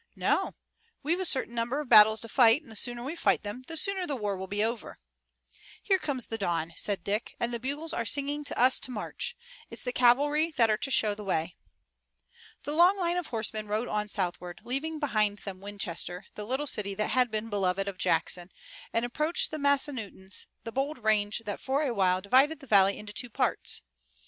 "No. 0.15 0.55
We've 1.03 1.19
a 1.19 1.25
certain 1.25 1.53
number 1.53 1.79
of 1.79 1.87
battles 1.87 2.21
to 2.21 2.27
fight, 2.27 2.63
and 2.63 2.71
the 2.71 2.75
sooner 2.75 3.03
we 3.03 3.15
fight 3.15 3.43
them 3.43 3.63
the 3.67 3.77
sooner 3.77 4.07
the 4.07 4.15
war 4.15 4.35
will 4.35 4.47
be 4.47 4.63
over." 4.63 4.97
"Here 5.83 5.99
comes 5.99 6.25
the 6.25 6.39
dawn," 6.39 6.73
said 6.75 7.03
Dick, 7.03 7.35
"and 7.39 7.53
the 7.53 7.59
bugles 7.59 7.93
are 7.93 8.03
singing 8.03 8.43
to 8.45 8.57
us 8.59 8.79
to 8.79 8.89
march. 8.89 9.37
It's 9.69 9.83
the 9.83 9.93
cavalry 9.93 10.49
that 10.57 10.71
are 10.71 10.77
to 10.77 10.89
show 10.89 11.13
the 11.13 11.23
way." 11.23 11.55
The 12.63 12.73
long 12.73 12.97
line 12.97 13.15
of 13.17 13.27
horsemen 13.27 13.67
rode 13.67 13.87
on 13.87 14.09
southward, 14.09 14.61
leaving 14.63 14.97
behind 14.97 15.37
them 15.37 15.61
Winchester, 15.61 16.25
the 16.33 16.47
little 16.47 16.65
city 16.65 16.95
that 16.95 17.11
had 17.11 17.29
been 17.29 17.51
beloved 17.51 17.87
of 17.87 17.99
Jackson, 17.99 18.51
and 18.91 19.05
approached 19.05 19.51
the 19.51 19.59
Massanuttons, 19.59 20.47
the 20.63 20.71
bold 20.71 20.97
range 20.97 21.43
that 21.45 21.59
for 21.61 21.83
a 21.83 21.93
while 21.93 22.21
divided 22.21 22.59
the 22.59 22.65
valley 22.65 22.97
into 22.97 23.13
two 23.13 23.29
parts. 23.29 23.83